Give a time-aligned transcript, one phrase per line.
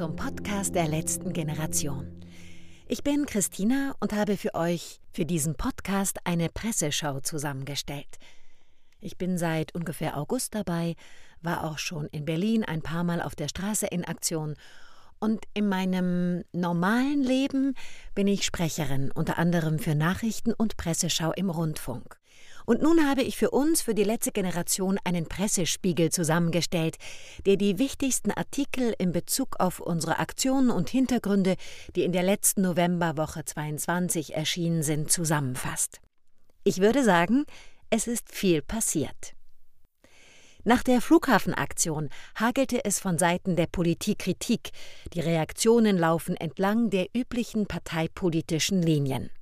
[0.00, 2.22] zum Podcast der letzten Generation.
[2.88, 8.16] Ich bin Christina und habe für euch für diesen Podcast eine Presseschau zusammengestellt.
[9.02, 10.96] Ich bin seit ungefähr August dabei,
[11.42, 14.54] war auch schon in Berlin ein paar Mal auf der Straße in Aktion
[15.18, 17.74] und in meinem normalen Leben
[18.14, 22.19] bin ich Sprecherin, unter anderem für Nachrichten und Presseschau im Rundfunk.
[22.70, 26.98] Und nun habe ich für uns, für die letzte Generation, einen Pressespiegel zusammengestellt,
[27.44, 31.56] der die wichtigsten Artikel in Bezug auf unsere Aktionen und Hintergründe,
[31.96, 36.00] die in der letzten Novemberwoche 22 erschienen sind, zusammenfasst.
[36.62, 37.44] Ich würde sagen,
[37.90, 39.34] es ist viel passiert.
[40.62, 44.70] Nach der Flughafenaktion hagelte es von Seiten der Politik Kritik.
[45.12, 49.32] Die Reaktionen laufen entlang der üblichen parteipolitischen Linien.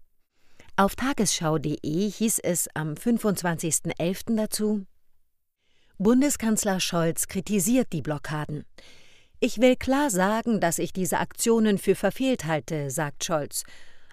[0.78, 4.36] Auf tagesschau.de hieß es am 25.11.
[4.36, 4.86] dazu:
[5.98, 8.64] Bundeskanzler Scholz kritisiert die Blockaden.
[9.40, 13.64] Ich will klar sagen, dass ich diese Aktionen für verfehlt halte, sagt Scholz.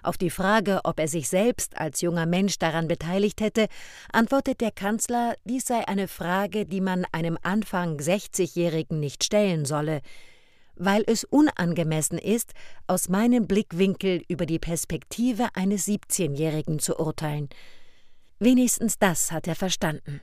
[0.02, 3.68] Auf die Frage, ob er sich selbst als junger Mensch daran beteiligt hätte,
[4.12, 10.00] antwortet der Kanzler, dies sei eine Frage, die man einem Anfang 60-Jährigen nicht stellen solle,
[10.76, 12.52] weil es unangemessen ist,
[12.86, 17.48] aus meinem Blickwinkel über die Perspektive eines 17-Jährigen zu urteilen.
[18.38, 20.20] Wenigstens das hat er verstanden.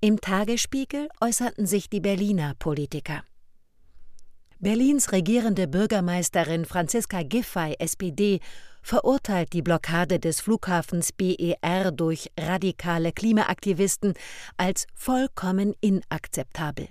[0.00, 3.22] Im Tagesspiegel äußerten sich die Berliner Politiker.
[4.58, 8.40] Berlins regierende Bürgermeisterin Franziska Giffey, SPD,
[8.82, 14.14] verurteilt die Blockade des Flughafens BER durch radikale Klimaaktivisten
[14.56, 16.88] als vollkommen inakzeptabel.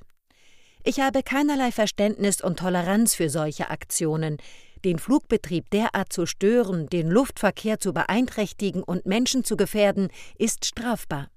[0.83, 4.37] Ich habe keinerlei Verständnis und Toleranz für solche Aktionen.
[4.85, 11.29] Den Flugbetrieb derart zu stören, den Luftverkehr zu beeinträchtigen und Menschen zu gefährden, ist strafbar.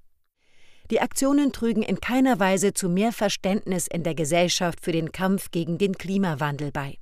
[0.90, 5.50] Die Aktionen trügen in keiner Weise zu mehr Verständnis in der Gesellschaft für den Kampf
[5.50, 6.98] gegen den Klimawandel bei,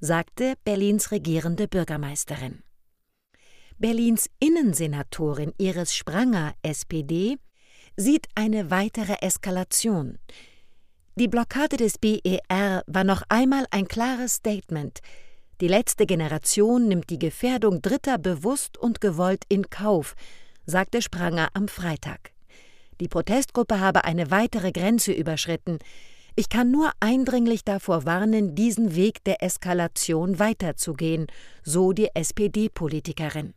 [0.00, 2.62] sagte Berlins regierende Bürgermeisterin.
[3.78, 7.38] Berlins Innensenatorin Iris Spranger, SPD,
[7.96, 10.18] sieht eine weitere Eskalation.
[11.14, 15.00] Die Blockade des BER war noch einmal ein klares Statement.
[15.60, 20.14] Die letzte Generation nimmt die Gefährdung Dritter bewusst und gewollt in Kauf,
[20.64, 22.32] sagte Spranger am Freitag.
[22.98, 25.80] Die Protestgruppe habe eine weitere Grenze überschritten.
[26.34, 31.26] Ich kann nur eindringlich davor warnen, diesen Weg der Eskalation weiterzugehen,
[31.62, 33.52] so die SPD-Politikerin.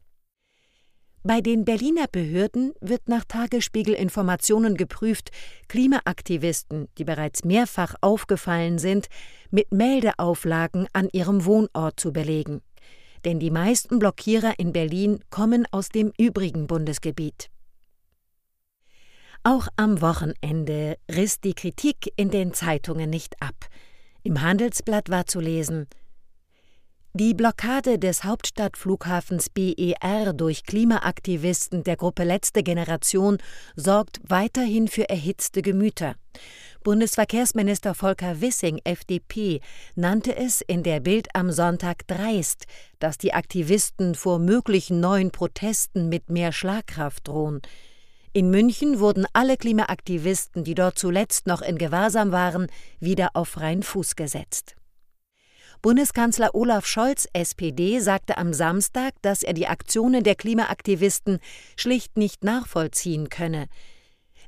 [1.27, 5.31] Bei den Berliner Behörden wird nach Tagesspiegel-Informationen geprüft,
[5.69, 9.07] Klimaaktivisten, die bereits mehrfach aufgefallen sind,
[9.49, 12.61] mit Meldeauflagen an ihrem Wohnort zu belegen.
[13.25, 17.49] Denn die meisten Blockierer in Berlin kommen aus dem übrigen Bundesgebiet.
[19.41, 23.55] Auch am Wochenende riss die Kritik in den Zeitungen nicht ab.
[24.21, 25.87] Im Handelsblatt war zu lesen,
[27.17, 33.37] die Blockade des Hauptstadtflughafens BER durch Klimaaktivisten der Gruppe Letzte Generation
[33.77, 36.15] sorgt weiterhin für erhitzte Gemüter.
[36.83, 39.61] Bundesverkehrsminister Volker Wissing, FDP,
[39.95, 42.65] nannte es in der Bild am Sonntag dreist,
[42.99, 47.61] dass die Aktivisten vor möglichen neuen Protesten mit mehr Schlagkraft drohen.
[48.33, 52.67] In München wurden alle Klimaaktivisten, die dort zuletzt noch in Gewahrsam waren,
[52.99, 54.75] wieder auf freien Fuß gesetzt.
[55.85, 61.37] Bundeskanzler Olaf Scholz, SPD, sagte am Samstag, dass er die Aktionen der Klimaaktivisten
[61.77, 63.67] schlicht nicht nachvollziehen könne.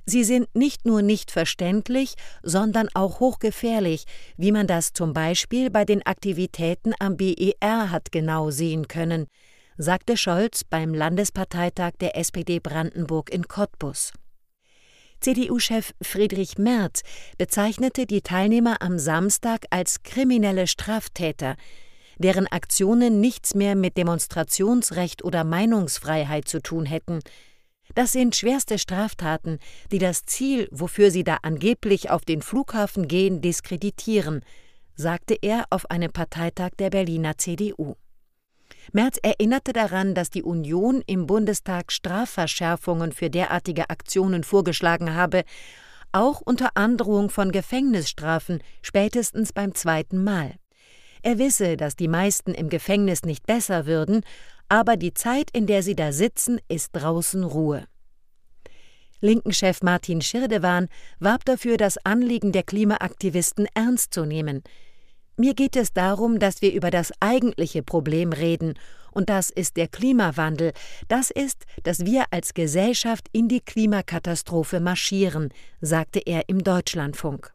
[0.03, 4.06] Sie sind nicht nur nicht verständlich, sondern auch hochgefährlich,
[4.36, 9.28] wie man das zum Beispiel bei den Aktivitäten am BER hat genau sehen können,
[9.78, 14.12] sagte Scholz beim Landesparteitag der SPD Brandenburg in Cottbus.
[15.20, 17.02] CDU-Chef Friedrich Merz
[17.38, 21.56] bezeichnete die Teilnehmer am Samstag als kriminelle Straftäter,
[22.18, 27.19] deren Aktionen nichts mehr mit Demonstrationsrecht oder Meinungsfreiheit zu tun hätten.
[27.96, 29.60] Das sind schwerste Straftaten,
[29.92, 34.42] die das Ziel, wofür sie da angeblich auf den Flughafen gehen, diskreditieren,
[34.96, 37.96] sagte er auf einem Parteitag der Berliner CDU.
[38.94, 45.44] Merz erinnerte daran, dass die Union im Bundestag Strafverschärfungen für derartige Aktionen vorgeschlagen habe,
[46.12, 50.56] auch unter Androhung von Gefängnisstrafen spätestens beim zweiten Mal.
[51.22, 54.22] Er wisse, dass die meisten im Gefängnis nicht besser würden,
[54.69, 57.86] aber die Zeit, in der sie da sitzen, ist draußen Ruhe.
[59.19, 60.89] Linkenchef Martin Schirdewan
[61.19, 64.62] warb dafür, das Anliegen der Klimaaktivisten ernst zu nehmen.
[65.39, 68.74] Mir geht es darum, dass wir über das eigentliche Problem reden,
[69.12, 70.74] und das ist der Klimawandel.
[71.07, 75.50] Das ist, dass wir als Gesellschaft in die Klimakatastrophe marschieren,
[75.81, 77.54] sagte er im Deutschlandfunk.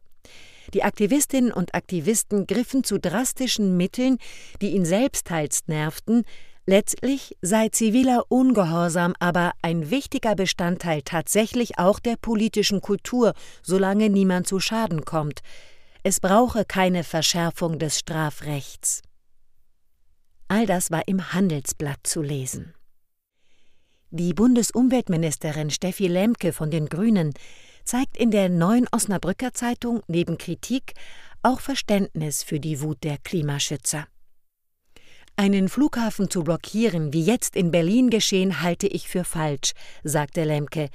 [0.73, 4.17] Die Aktivistinnen und Aktivisten griffen zu drastischen Mitteln,
[4.61, 6.23] die ihn selbst teils nervten,
[6.65, 14.47] Letztlich sei ziviler Ungehorsam aber ein wichtiger Bestandteil tatsächlich auch der politischen Kultur, solange niemand
[14.47, 15.41] zu Schaden kommt.
[16.05, 19.01] Es brauche keine Verschärfung des Strafrechts.
[20.49, 22.73] All das war im Handelsblatt zu lesen.
[24.11, 27.33] Die Bundesumweltministerin Steffi Lemke von den Grünen
[27.85, 30.91] zeigt in der neuen Osnabrücker Zeitung neben Kritik
[31.41, 34.05] auch Verständnis für die Wut der Klimaschützer.
[35.37, 39.71] Einen Flughafen zu blockieren, wie jetzt in Berlin geschehen, halte ich für falsch,
[40.03, 40.89] sagte Lemke.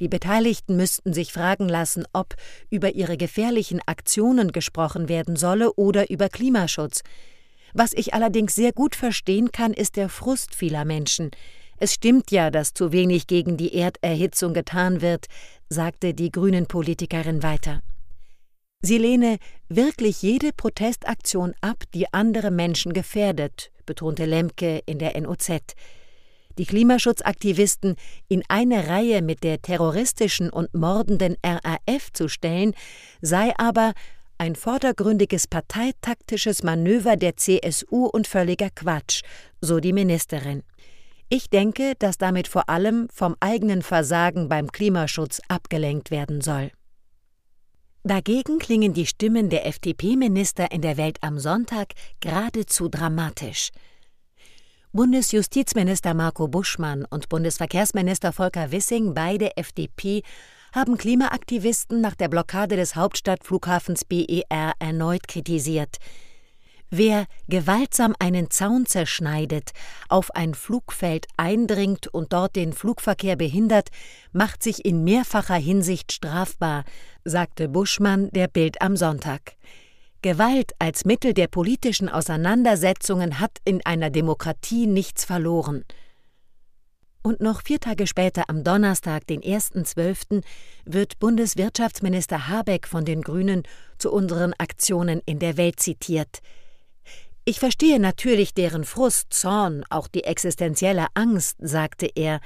[0.00, 2.34] Die Beteiligten müssten sich fragen lassen, ob
[2.70, 7.02] über ihre gefährlichen Aktionen gesprochen werden solle oder über Klimaschutz.
[7.74, 11.30] Was ich allerdings sehr gut verstehen kann, ist der Frust vieler Menschen.
[11.76, 15.26] Es stimmt ja, dass zu wenig gegen die Erderhitzung getan wird,
[15.68, 17.82] sagte die Grünen Politikerin weiter.
[18.80, 25.50] Sie lehne wirklich jede Protestaktion ab, die andere Menschen gefährdet, betonte Lemke in der NOZ.
[26.58, 27.94] Die Klimaschutzaktivisten
[28.26, 32.74] in eine Reihe mit der terroristischen und mordenden RAF zu stellen,
[33.22, 33.92] sei aber
[34.38, 39.22] ein vordergründiges parteitaktisches Manöver der CSU und völliger Quatsch,
[39.60, 40.62] so die Ministerin.
[41.28, 46.72] Ich denke, dass damit vor allem vom eigenen Versagen beim Klimaschutz abgelenkt werden soll.
[48.02, 53.70] Dagegen klingen die Stimmen der FDP-Minister in der Welt am Sonntag geradezu dramatisch.
[54.98, 60.24] Bundesjustizminister Marco Buschmann und Bundesverkehrsminister Volker Wissing, beide FDP,
[60.72, 65.98] haben Klimaaktivisten nach der Blockade des Hauptstadtflughafens BER erneut kritisiert.
[66.90, 69.70] Wer gewaltsam einen Zaun zerschneidet,
[70.08, 73.90] auf ein Flugfeld eindringt und dort den Flugverkehr behindert,
[74.32, 76.82] macht sich in mehrfacher Hinsicht strafbar,
[77.24, 79.54] sagte Buschmann der Bild am Sonntag.
[80.20, 85.84] Gewalt als Mittel der politischen Auseinandersetzungen hat in einer Demokratie nichts verloren.
[87.22, 90.42] Und noch vier Tage später, am Donnerstag, den 1.12.,
[90.84, 93.62] wird Bundeswirtschaftsminister Habeck von den Grünen
[93.98, 96.40] zu unseren Aktionen in der Welt zitiert.
[97.44, 102.40] Ich verstehe natürlich deren Frust, Zorn, auch die existenzielle Angst, sagte er,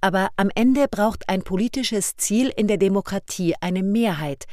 [0.00, 4.44] aber am Ende braucht ein politisches Ziel in der Demokratie eine Mehrheit,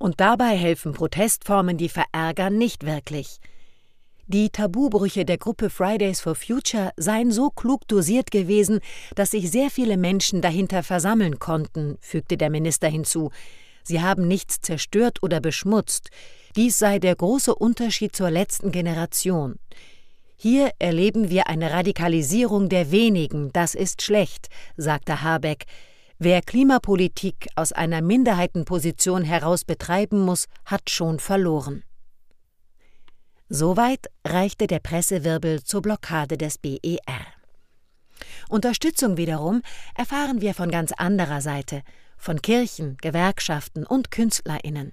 [0.00, 3.38] und dabei helfen Protestformen, die verärgern, nicht wirklich.
[4.26, 8.80] Die Tabubrüche der Gruppe Fridays for Future seien so klug dosiert gewesen,
[9.14, 13.30] dass sich sehr viele Menschen dahinter versammeln konnten, fügte der Minister hinzu.
[13.82, 16.10] Sie haben nichts zerstört oder beschmutzt.
[16.56, 19.56] Dies sei der große Unterschied zur letzten Generation.
[20.36, 25.66] Hier erleben wir eine Radikalisierung der wenigen, das ist schlecht, sagte Habeck.
[26.22, 31.82] Wer Klimapolitik aus einer Minderheitenposition heraus betreiben muss, hat schon verloren.
[33.48, 37.24] Soweit reichte der Pressewirbel zur Blockade des BER.
[38.50, 39.62] Unterstützung wiederum
[39.96, 41.80] erfahren wir von ganz anderer Seite,
[42.18, 44.92] von Kirchen, Gewerkschaften und Künstlerinnen.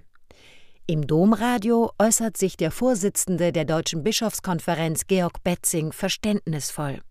[0.86, 7.02] Im Domradio äußert sich der Vorsitzende der Deutschen Bischofskonferenz Georg Betzing verständnisvoll.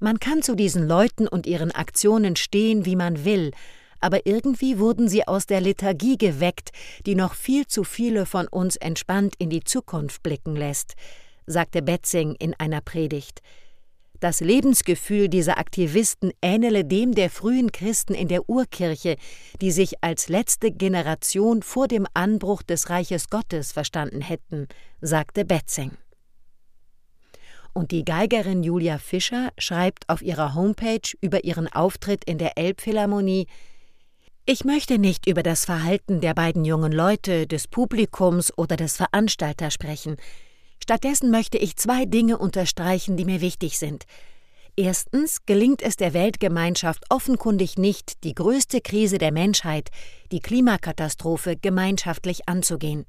[0.00, 3.52] Man kann zu diesen Leuten und ihren Aktionen stehen, wie man will,
[4.00, 6.70] aber irgendwie wurden sie aus der Lethargie geweckt,
[7.04, 10.94] die noch viel zu viele von uns entspannt in die Zukunft blicken lässt,
[11.46, 13.42] sagte Betzing in einer Predigt.
[14.20, 19.16] Das Lebensgefühl dieser Aktivisten ähnele dem der frühen Christen in der Urkirche,
[19.60, 24.66] die sich als letzte Generation vor dem Anbruch des Reiches Gottes verstanden hätten,
[25.00, 25.92] sagte Betzing.
[27.72, 33.46] Und die Geigerin Julia Fischer schreibt auf ihrer Homepage über ihren Auftritt in der Elbphilharmonie
[34.44, 39.72] Ich möchte nicht über das Verhalten der beiden jungen Leute, des Publikums oder des Veranstalters
[39.72, 40.16] sprechen.
[40.82, 44.06] Stattdessen möchte ich zwei Dinge unterstreichen, die mir wichtig sind.
[44.76, 49.90] Erstens gelingt es der Weltgemeinschaft offenkundig nicht, die größte Krise der Menschheit,
[50.32, 53.04] die Klimakatastrophe, gemeinschaftlich anzugehen.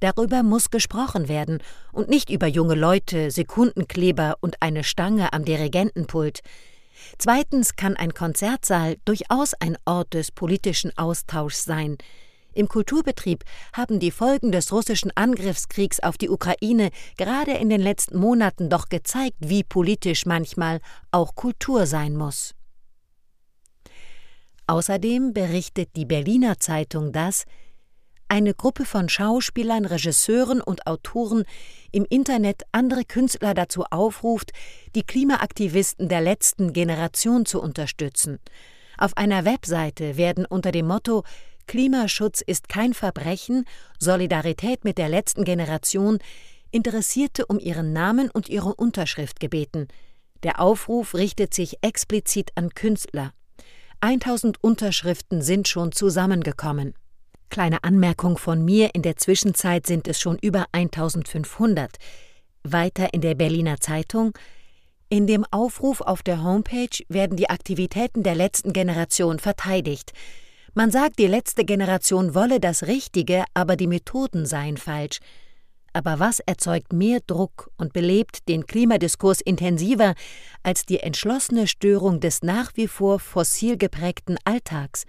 [0.00, 1.58] Darüber muss gesprochen werden
[1.92, 6.40] und nicht über junge Leute, Sekundenkleber und eine Stange am Dirigentenpult.
[7.18, 11.98] Zweitens kann ein Konzertsaal durchaus ein Ort des politischen Austauschs sein.
[12.54, 18.18] Im Kulturbetrieb haben die Folgen des russischen Angriffskriegs auf die Ukraine gerade in den letzten
[18.18, 22.54] Monaten doch gezeigt, wie politisch manchmal auch Kultur sein muss.
[24.66, 27.44] Außerdem berichtet die Berliner Zeitung, dass
[28.28, 31.44] eine Gruppe von Schauspielern, Regisseuren und Autoren
[31.92, 34.52] im Internet andere Künstler dazu aufruft,
[34.94, 38.38] die Klimaaktivisten der letzten Generation zu unterstützen.
[38.98, 41.24] Auf einer Webseite werden unter dem Motto
[41.66, 43.64] Klimaschutz ist kein Verbrechen,
[43.98, 46.18] Solidarität mit der letzten Generation,
[46.70, 49.88] Interessierte um ihren Namen und ihre Unterschrift gebeten.
[50.42, 53.32] Der Aufruf richtet sich explizit an Künstler.
[54.00, 56.94] 1000 Unterschriften sind schon zusammengekommen.
[57.54, 61.98] Kleine Anmerkung von mir, in der Zwischenzeit sind es schon über 1500.
[62.64, 64.36] Weiter in der Berliner Zeitung
[65.08, 70.14] in dem Aufruf auf der Homepage werden die Aktivitäten der letzten Generation verteidigt.
[70.74, 75.20] Man sagt, die letzte Generation wolle das Richtige, aber die Methoden seien falsch.
[75.92, 80.16] Aber was erzeugt mehr Druck und belebt den Klimadiskurs intensiver
[80.64, 85.04] als die entschlossene Störung des nach wie vor fossil geprägten Alltags?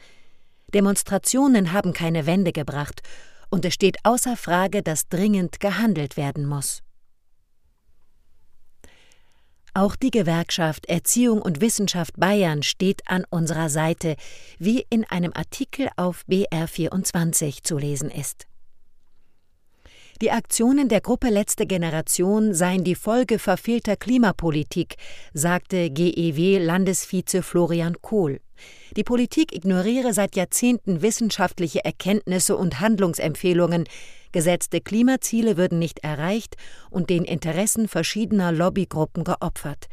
[0.73, 3.01] Demonstrationen haben keine Wende gebracht,
[3.49, 6.81] und es steht außer Frage, dass dringend gehandelt werden muss.
[9.73, 14.15] Auch die Gewerkschaft Erziehung und Wissenschaft Bayern steht an unserer Seite,
[14.57, 18.47] wie in einem Artikel auf BR24 zu lesen ist.
[20.21, 24.95] Die Aktionen der Gruppe Letzte Generation seien die Folge verfehlter Klimapolitik,
[25.33, 28.39] sagte GEW-Landesvize Florian Kohl.
[28.95, 33.83] Die Politik ignoriere seit Jahrzehnten wissenschaftliche Erkenntnisse und Handlungsempfehlungen,
[34.31, 36.57] Gesetzte Klimaziele würden nicht erreicht
[36.89, 39.87] und den Interessen verschiedener Lobbygruppen geopfert.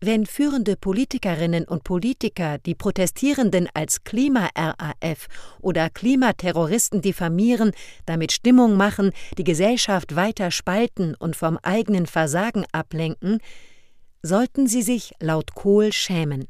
[0.00, 5.26] Wenn führende Politikerinnen und Politiker die Protestierenden als Klima-RAF
[5.62, 7.72] oder Klimaterroristen diffamieren,
[8.04, 13.38] damit Stimmung machen, die Gesellschaft weiter spalten und vom eigenen Versagen ablenken,
[14.22, 16.46] sollten sie sich laut Kohl schämen.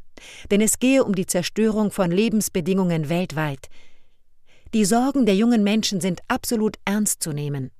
[0.50, 3.68] Denn es gehe um die Zerstörung von Lebensbedingungen weltweit.
[4.74, 7.70] Die Sorgen der jungen Menschen sind absolut ernst zu nehmen.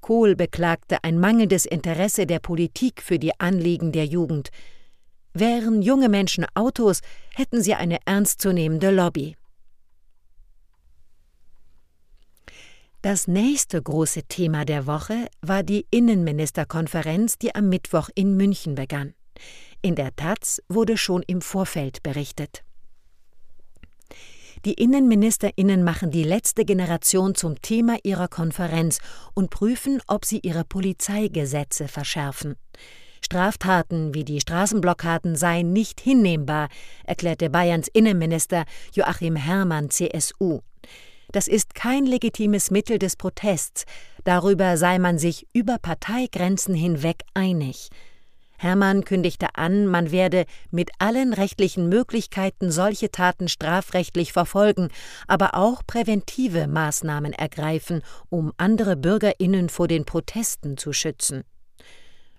[0.00, 4.50] Kohl beklagte ein mangelndes Interesse der Politik für die Anliegen der Jugend.
[5.34, 7.00] Wären junge Menschen Autos,
[7.34, 9.36] hätten sie eine ernstzunehmende Lobby.
[13.00, 19.14] Das nächste große Thema der Woche war die Innenministerkonferenz, die am Mittwoch in München begann.
[19.80, 22.62] In der Taz wurde schon im Vorfeld berichtet.
[24.64, 29.00] Die Innenministerinnen machen die letzte Generation zum Thema ihrer Konferenz
[29.34, 32.54] und prüfen, ob sie ihre Polizeigesetze verschärfen.
[33.24, 36.68] Straftaten wie die Straßenblockaden seien nicht hinnehmbar,
[37.04, 40.60] erklärte Bayerns Innenminister Joachim Herrmann CSU.
[41.30, 43.86] Das ist kein legitimes Mittel des Protests,
[44.24, 47.88] darüber sei man sich über Parteigrenzen hinweg einig.
[48.58, 54.88] Hermann kündigte an, man werde mit allen rechtlichen Möglichkeiten solche Taten strafrechtlich verfolgen,
[55.26, 61.42] aber auch präventive Maßnahmen ergreifen, um andere Bürgerinnen vor den Protesten zu schützen.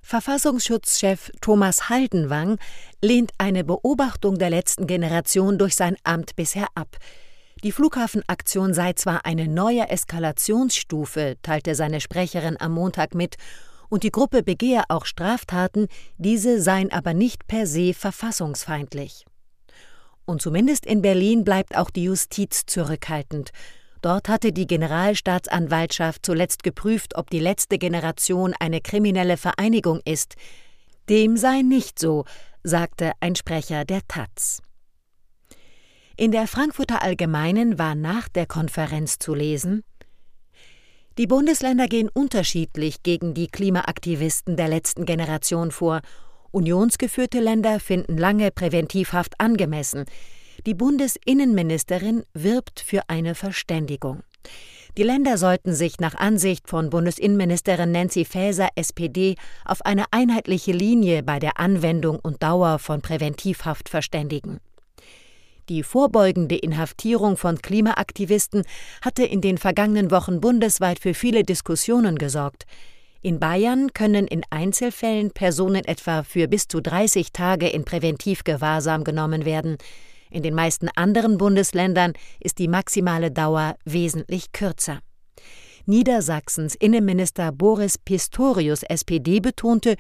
[0.03, 2.59] Verfassungsschutzchef Thomas Haldenwang
[3.01, 6.97] lehnt eine Beobachtung der letzten Generation durch sein Amt bisher ab.
[7.63, 13.37] Die Flughafenaktion sei zwar eine neue Eskalationsstufe, teilte seine Sprecherin am Montag mit,
[13.89, 19.25] und die Gruppe begehe auch Straftaten, diese seien aber nicht per se verfassungsfeindlich.
[20.25, 23.51] Und zumindest in Berlin bleibt auch die Justiz zurückhaltend.
[24.03, 30.35] Dort hatte die Generalstaatsanwaltschaft zuletzt geprüft, ob die letzte Generation eine kriminelle Vereinigung ist.
[31.09, 32.25] Dem sei nicht so,
[32.61, 34.61] sagte ein Sprecher der Taz.
[36.17, 39.83] In der Frankfurter Allgemeinen war nach der Konferenz zu lesen
[41.19, 46.01] die Bundesländer gehen unterschiedlich gegen die Klimaaktivisten der letzten Generation vor.
[46.49, 50.05] Unionsgeführte Länder finden lange Präventivhaft angemessen.
[50.65, 54.23] Die Bundesinnenministerin wirbt für eine Verständigung.
[54.97, 61.21] Die Länder sollten sich nach Ansicht von Bundesinnenministerin Nancy Faeser SPD auf eine einheitliche Linie
[61.21, 64.61] bei der Anwendung und Dauer von Präventivhaft verständigen.
[65.67, 68.63] Die vorbeugende Inhaftierung von Klimaaktivisten
[69.01, 72.65] hatte in den vergangenen Wochen bundesweit für viele Diskussionen gesorgt.
[73.21, 79.43] In Bayern können in Einzelfällen Personen etwa für bis zu 30 Tage in Präventivgewahrsam genommen
[79.43, 79.77] werden.
[80.33, 84.99] In den meisten anderen Bundesländern ist die maximale Dauer wesentlich kürzer.
[85.85, 89.95] Niedersachsens Innenminister Boris Pistorius SPD betonte,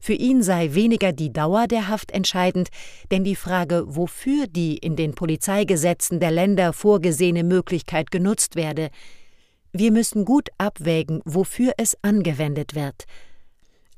[0.00, 2.68] für ihn sei weniger die Dauer der Haft entscheidend,
[3.10, 8.88] denn die Frage, wofür die in den Polizeigesetzen der Länder vorgesehene Möglichkeit genutzt werde.
[9.72, 13.06] Wir müssen gut abwägen, wofür es angewendet wird.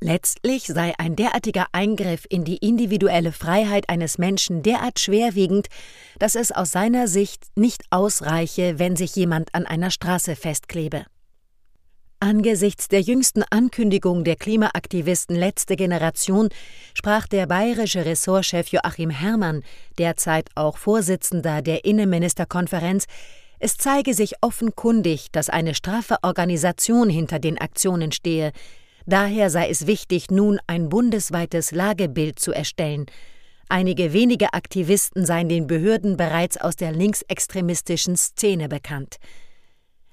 [0.00, 5.68] Letztlich sei ein derartiger Eingriff in die individuelle Freiheit eines Menschen derart schwerwiegend,
[6.18, 11.06] dass es aus seiner Sicht nicht ausreiche, wenn sich jemand an einer Straße festklebe.
[12.20, 16.48] Angesichts der jüngsten Ankündigung der Klimaaktivisten letzte Generation
[16.94, 19.62] sprach der bayerische Ressortchef Joachim Herrmann,
[19.98, 23.04] derzeit auch Vorsitzender der Innenministerkonferenz,
[23.58, 28.52] Es zeige sich offenkundig, dass eine straffe Organisation hinter den Aktionen stehe.
[29.06, 33.06] Daher sei es wichtig, nun ein bundesweites Lagebild zu erstellen.
[33.68, 39.16] Einige wenige Aktivisten seien den Behörden bereits aus der linksextremistischen Szene bekannt.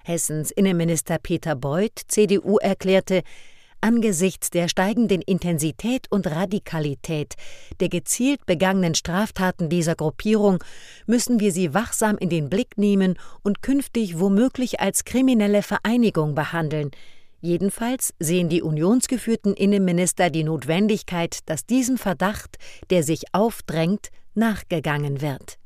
[0.04, 3.24] Hessens Innenminister Peter Beuth, CDU, erklärte,
[3.84, 7.34] Angesichts der steigenden Intensität und Radikalität
[7.80, 10.64] der gezielt begangenen Straftaten dieser Gruppierung
[11.08, 16.92] müssen wir sie wachsam in den Blick nehmen und künftig womöglich als kriminelle Vereinigung behandeln.
[17.42, 22.58] Jedenfalls sehen die unionsgeführten Innenminister die Notwendigkeit, dass diesem Verdacht,
[22.92, 25.58] der sich aufdrängt, nachgegangen wird.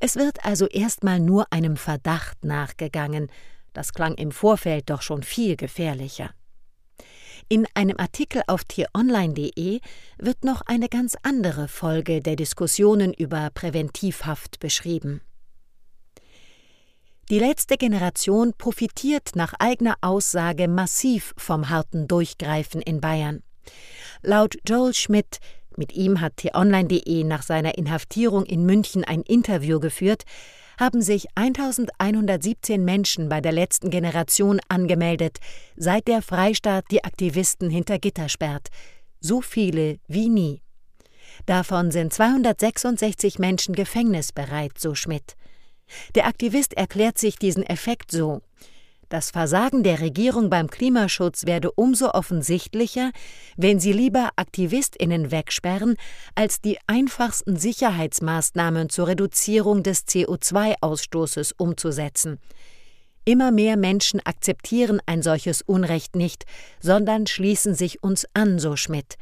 [0.00, 3.28] Es wird also erstmal nur einem Verdacht nachgegangen,
[3.72, 6.30] das klang im Vorfeld doch schon viel gefährlicher.
[7.48, 9.80] In einem Artikel auf tieronline.de
[10.18, 15.20] wird noch eine ganz andere Folge der Diskussionen über Präventivhaft beschrieben.
[17.28, 23.42] Die letzte Generation profitiert nach eigener Aussage massiv vom harten Durchgreifen in Bayern.
[24.22, 25.38] Laut Joel Schmidt,
[25.76, 30.22] mit ihm hat t-online.de nach seiner Inhaftierung in München ein Interview geführt,
[30.78, 35.38] haben sich 1117 Menschen bei der letzten Generation angemeldet,
[35.74, 38.68] seit der Freistaat die Aktivisten hinter Gitter sperrt.
[39.18, 40.62] So viele wie nie.
[41.44, 45.34] Davon sind 266 Menschen gefängnisbereit, so Schmidt.
[46.14, 48.42] Der Aktivist erklärt sich diesen Effekt so
[49.08, 53.12] das Versagen der Regierung beim Klimaschutz werde umso offensichtlicher,
[53.56, 55.96] wenn sie lieber Aktivistinnen wegsperren,
[56.34, 62.40] als die einfachsten Sicherheitsmaßnahmen zur Reduzierung des CO2-Ausstoßes umzusetzen.
[63.24, 66.44] Immer mehr Menschen akzeptieren ein solches Unrecht nicht,
[66.80, 69.18] sondern schließen sich uns an, so Schmidt.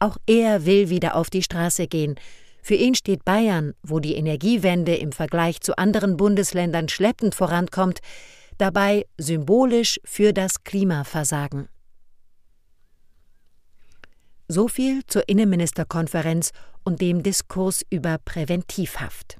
[0.00, 2.16] Auch er will wieder auf die Straße gehen.
[2.62, 7.98] Für ihn steht Bayern, wo die Energiewende im Vergleich zu anderen Bundesländern schleppend vorankommt,
[8.56, 11.68] dabei symbolisch für das Klimaversagen.
[14.46, 16.52] So viel zur Innenministerkonferenz
[16.84, 19.38] und dem Diskurs über Präventivhaft.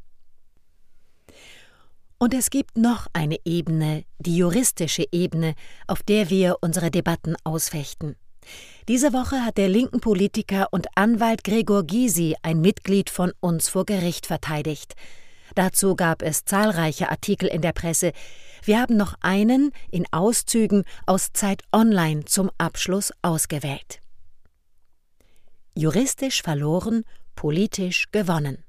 [2.18, 5.54] Und es gibt noch eine Ebene, die juristische Ebene,
[5.86, 8.16] auf der wir unsere Debatten ausfechten.
[8.88, 13.86] Diese Woche hat der linken Politiker und Anwalt Gregor Gysi ein Mitglied von uns vor
[13.86, 14.94] Gericht verteidigt.
[15.54, 18.12] Dazu gab es zahlreiche Artikel in der Presse.
[18.64, 24.00] Wir haben noch einen in Auszügen aus Zeit Online zum Abschluss ausgewählt.
[25.76, 27.04] Juristisch verloren,
[27.36, 28.64] politisch gewonnen.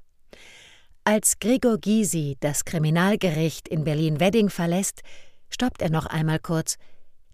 [1.02, 5.02] Als Gregor Gysi das Kriminalgericht in Berlin-Wedding verlässt,
[5.50, 6.78] stoppt er noch einmal kurz.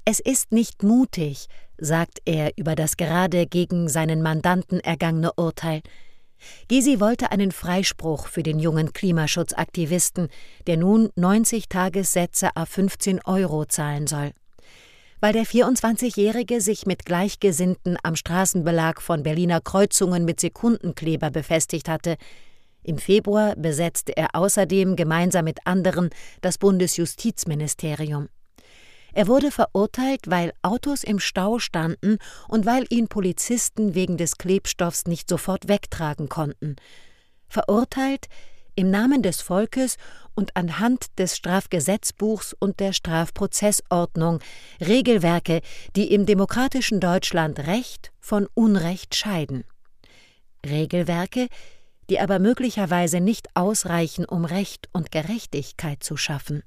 [0.04, 1.46] Es ist nicht mutig,
[1.78, 5.82] sagt er über das gerade gegen seinen Mandanten ergangene Urteil.
[6.68, 10.28] Gysi wollte einen Freispruch für den jungen Klimaschutzaktivisten,
[10.66, 14.32] der nun 90 Tagessätze a 15 Euro zahlen soll.
[15.20, 22.16] Weil der 24-Jährige sich mit Gleichgesinnten am Straßenbelag von Berliner Kreuzungen mit Sekundenkleber befestigt hatte.
[22.82, 26.08] Im Februar besetzte er außerdem gemeinsam mit anderen
[26.40, 28.28] das Bundesjustizministerium.
[29.12, 32.18] Er wurde verurteilt, weil Autos im Stau standen
[32.48, 36.76] und weil ihn Polizisten wegen des Klebstoffs nicht sofort wegtragen konnten.
[37.48, 38.26] Verurteilt
[38.76, 39.96] im Namen des Volkes
[40.34, 44.38] und anhand des Strafgesetzbuchs und der Strafprozessordnung
[44.80, 45.60] Regelwerke,
[45.96, 49.64] die im demokratischen Deutschland Recht von Unrecht scheiden.
[50.64, 51.48] Regelwerke,
[52.08, 56.62] die aber möglicherweise nicht ausreichen, um Recht und Gerechtigkeit zu schaffen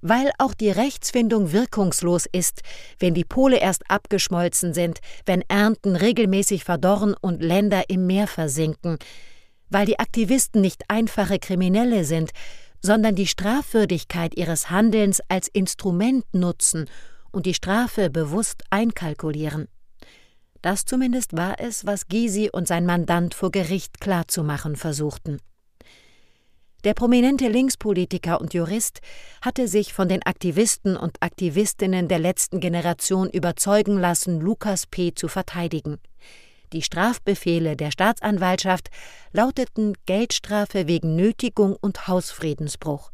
[0.00, 2.62] weil auch die Rechtsfindung wirkungslos ist,
[2.98, 8.98] wenn die Pole erst abgeschmolzen sind, wenn Ernten regelmäßig verdorren und Länder im Meer versinken,
[9.70, 12.30] weil die Aktivisten nicht einfache Kriminelle sind,
[12.80, 16.88] sondern die Strafwürdigkeit ihres Handelns als Instrument nutzen
[17.32, 19.68] und die Strafe bewusst einkalkulieren.
[20.62, 25.38] Das zumindest war es, was Gysi und sein Mandant vor Gericht klarzumachen versuchten.
[26.84, 29.00] Der prominente Linkspolitiker und Jurist
[29.42, 35.12] hatte sich von den Aktivisten und Aktivistinnen der letzten Generation überzeugen lassen, Lukas P.
[35.12, 35.98] zu verteidigen.
[36.72, 38.90] Die Strafbefehle der Staatsanwaltschaft
[39.32, 43.10] lauteten Geldstrafe wegen Nötigung und Hausfriedensbruch.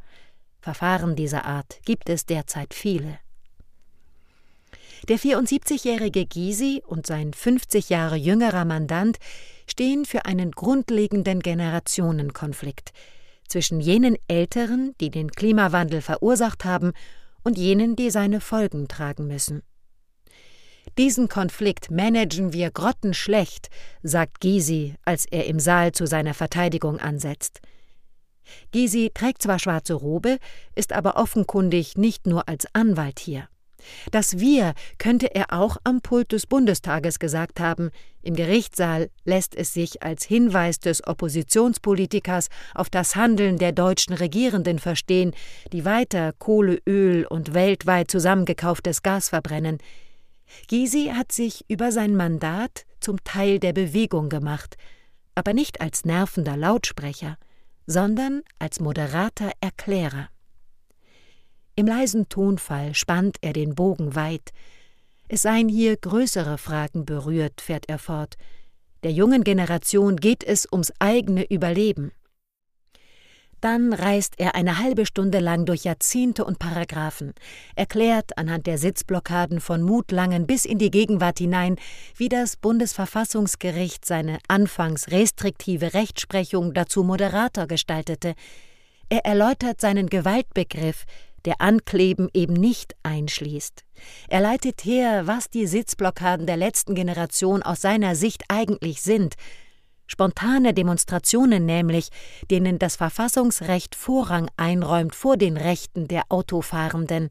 [0.61, 3.19] Verfahren dieser Art gibt es derzeit viele.
[5.09, 9.17] Der 74-jährige Gysi und sein 50 Jahre jüngerer Mandant
[9.67, 12.93] stehen für einen grundlegenden Generationenkonflikt–
[13.49, 16.93] zwischen jenen Älteren, die den Klimawandel verursacht haben,
[17.43, 19.63] und jenen, die seine Folgen tragen müssen.
[20.97, 23.69] Diesen Konflikt managen wir grottenschlecht,
[24.03, 27.61] sagt Gysi, als er im Saal zu seiner Verteidigung ansetzt.
[28.73, 30.39] Gysi trägt zwar schwarze Robe,
[30.75, 33.49] ist aber offenkundig nicht nur als Anwalt hier.
[34.11, 37.91] Das Wir könnte er auch am Pult des Bundestages gesagt haben.
[38.23, 44.79] Im Gerichtssaal lässt es sich als Hinweis des Oppositionspolitikers auf das Handeln der deutschen Regierenden
[44.79, 45.33] verstehen,
[45.73, 49.79] die weiter Kohle, Öl und weltweit zusammengekauftes Gas verbrennen.
[50.69, 54.77] Gysi hat sich über sein Mandat zum Teil der Bewegung gemacht,
[55.35, 57.37] aber nicht als nervender Lautsprecher,
[57.87, 60.29] sondern als moderater Erklärer.
[61.77, 64.53] Im leisen Tonfall spannt er den Bogen weit.
[65.27, 68.37] Es seien hier größere Fragen berührt, fährt er fort.
[69.03, 72.13] Der jungen Generation geht es ums eigene Überleben.
[73.61, 77.33] Dann reist er eine halbe Stunde lang durch Jahrzehnte und Paragraphen,
[77.75, 81.77] erklärt anhand der Sitzblockaden von Mutlangen bis in die Gegenwart hinein,
[82.15, 88.35] wie das Bundesverfassungsgericht seine anfangs restriktive Rechtsprechung dazu moderater gestaltete.
[89.09, 91.07] Er erläutert seinen Gewaltbegriff,
[91.45, 93.85] der Ankleben eben nicht einschließt.
[94.29, 99.35] Er leitet her, was die Sitzblockaden der letzten Generation aus seiner Sicht eigentlich sind.
[100.07, 102.11] Spontane Demonstrationen nämlich,
[102.51, 107.31] denen das Verfassungsrecht Vorrang einräumt vor den Rechten der Autofahrenden.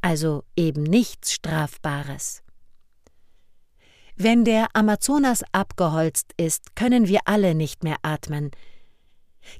[0.00, 2.42] Also eben nichts Strafbares.
[4.16, 8.52] Wenn der Amazonas abgeholzt ist, können wir alle nicht mehr atmen.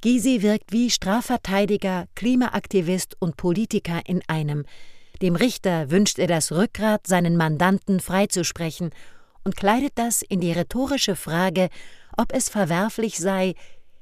[0.01, 4.65] Gysi wirkt wie Strafverteidiger, Klimaaktivist und Politiker in einem.
[5.23, 8.91] Dem Richter wünscht er das Rückgrat, seinen Mandanten freizusprechen
[9.45, 11.69] und kleidet das in die rhetorische Frage,
[12.17, 13.55] ob es verwerflich sei,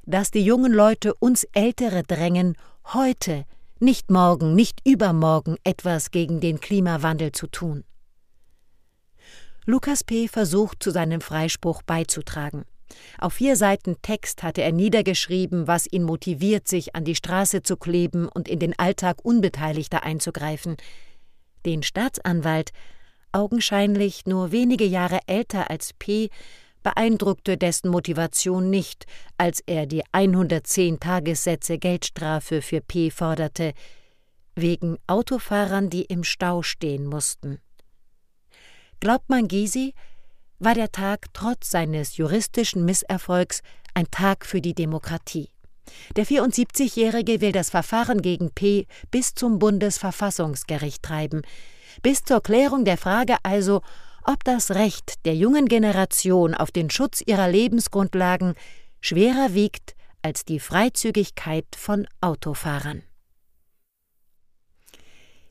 [0.05, 2.57] dass die jungen Leute uns Ältere drängen,
[2.93, 3.45] heute,
[3.79, 7.85] nicht morgen, nicht übermorgen etwas gegen den Klimawandel zu tun.
[9.65, 10.27] Lukas P.
[10.27, 12.65] versucht, zu seinem Freispruch beizutragen.
[13.19, 17.77] Auf vier Seiten Text hatte er niedergeschrieben, was ihn motiviert, sich an die Straße zu
[17.77, 20.77] kleben und in den Alltag Unbeteiligter einzugreifen.
[21.65, 22.73] Den Staatsanwalt,
[23.33, 26.29] augenscheinlich nur wenige Jahre älter als P.,
[26.83, 29.07] beeindruckte dessen Motivation nicht,
[29.39, 33.73] als er die 110 Tagessätze Geldstrafe für P forderte,
[34.55, 37.59] wegen Autofahrern, die im Stau stehen mussten.
[39.01, 39.95] Glaubt man Gysi,
[40.65, 43.63] war der Tag trotz seines juristischen Misserfolgs
[43.95, 45.49] ein Tag für die Demokratie.
[46.17, 51.43] Der 74-Jährige will das Verfahren gegen P bis zum Bundesverfassungsgericht treiben,
[52.03, 53.83] bis zur Klärung der Frage also,
[54.25, 58.55] ob das Recht der jungen Generation auf den Schutz ihrer Lebensgrundlagen
[59.01, 63.03] schwerer wiegt als die Freizügigkeit von Autofahrern.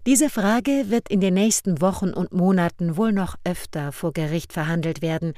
[0.08, 5.02] Diese Frage wird in den nächsten Wochen und Monaten wohl noch öfter vor Gericht verhandelt
[5.02, 5.34] werden,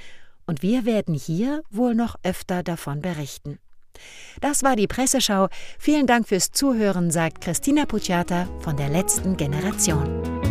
[0.45, 3.59] und wir werden hier wohl noch öfter davon berichten.
[4.41, 5.47] Das war die Presseschau.
[5.79, 10.43] Vielen Dank fürs Zuhören, sagt Christina Pucciata von der letzten Generation.